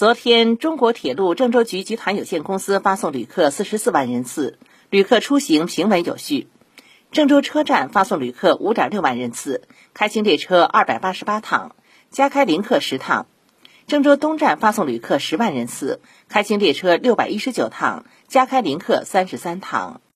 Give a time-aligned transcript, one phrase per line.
[0.00, 6.48] 昨天，中国铁路郑州局集团有限公司发送旅客四十四万人次，旅客出行平稳有序。
[7.12, 9.60] 郑州车站发送旅客五点六万人次，
[9.92, 11.76] 开行列车二百八十八趟，
[12.08, 13.26] 加开临客十趟。
[13.86, 20.00] 郑州东站发送旅客十万人次，开行列车六百一十九趟，加开临客三十三趟。